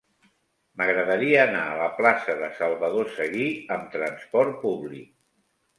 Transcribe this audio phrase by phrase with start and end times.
[0.81, 3.47] M'agradaria anar a la plaça de Salvador Seguí
[3.79, 5.11] amb trasport públic.